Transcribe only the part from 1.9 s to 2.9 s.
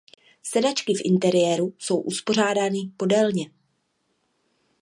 uspořádány